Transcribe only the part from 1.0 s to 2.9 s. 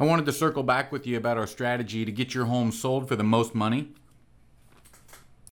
you about our strategy to get your home